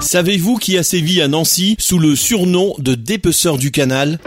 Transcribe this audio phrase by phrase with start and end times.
[0.00, 4.18] Savez-vous qui a sévi à Nancy sous le surnom de dépeceur du canal?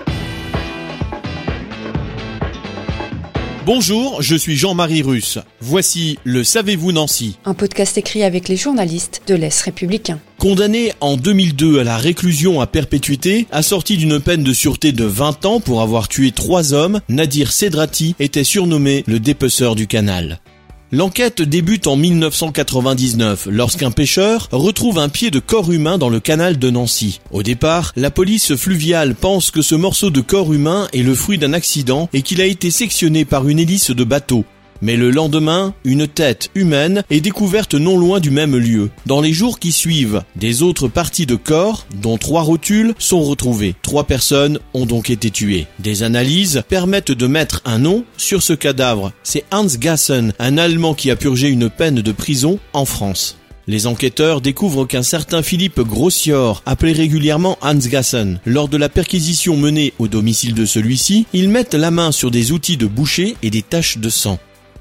[3.65, 5.37] Bonjour, je suis Jean-Marie Russe.
[5.61, 10.19] Voici le Savez-vous Nancy Un podcast écrit avec les journalistes de l'Est républicain.
[10.39, 15.45] Condamné en 2002 à la réclusion à perpétuité, assorti d'une peine de sûreté de 20
[15.45, 20.39] ans pour avoir tué trois hommes, Nadir Sedrati était surnommé le dépeceur du canal.
[20.91, 26.57] L'enquête débute en 1999 lorsqu'un pêcheur retrouve un pied de corps humain dans le canal
[26.57, 27.21] de Nancy.
[27.29, 31.37] Au départ, la police fluviale pense que ce morceau de corps humain est le fruit
[31.37, 34.45] d'un accident et qu'il a été sectionné par une hélice de bateau.
[34.81, 38.89] Mais le lendemain, une tête humaine est découverte non loin du même lieu.
[39.05, 43.75] Dans les jours qui suivent, des autres parties de corps, dont trois rotules, sont retrouvées.
[43.81, 45.67] Trois personnes ont donc été tuées.
[45.79, 49.11] Des analyses permettent de mettre un nom sur ce cadavre.
[49.23, 53.35] C'est Hans Gassen, un Allemand qui a purgé une peine de prison en France.
[53.69, 59.57] Les enquêteurs découvrent qu'un certain Philippe Grossior, appelé régulièrement Hans Gassen, lors de la perquisition
[59.57, 63.51] menée au domicile de celui-ci, ils mettent la main sur des outils de boucher et
[63.51, 64.39] des taches de sang.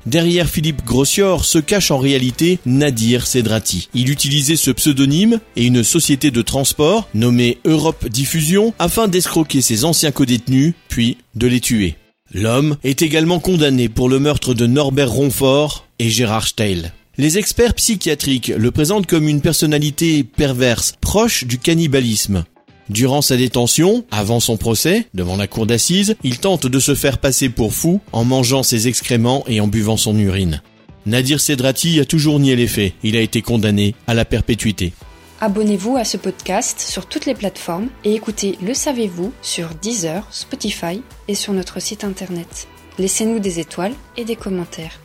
[0.09, 3.91] Derrière Philippe Grossior se cache en réalité Nadir Sedrati.
[3.93, 9.85] Il utilisait ce pseudonyme et une société de transport nommée Europe Diffusion afin d'escroquer ses
[9.85, 11.97] anciens codétenus, puis de les tuer.
[12.33, 16.91] L'homme est également condamné pour le meurtre de Norbert Ronfort et Gérard Steil.
[17.19, 22.45] Les experts psychiatriques le présentent comme une personnalité perverse, proche du cannibalisme.
[22.91, 27.19] Durant sa détention, avant son procès, devant la cour d'assises, il tente de se faire
[27.19, 30.63] passer pour fou en mangeant ses excréments et en buvant son urine.
[31.05, 32.95] Nadir Sedrati a toujours nié les faits.
[33.03, 34.95] Il a été condamné à la perpétuité.
[35.41, 41.03] Abonnez-vous à ce podcast sur toutes les plateformes et écoutez Le Savez-vous sur Deezer, Spotify
[41.29, 42.69] et sur notre site internet.
[42.99, 44.99] Laissez-nous des étoiles et des commentaires.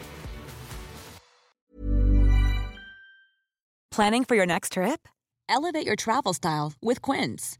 [3.92, 5.08] Planning for your next trip?
[5.48, 7.60] Elevate your travel style with Quince.